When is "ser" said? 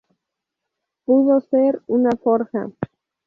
1.41-1.79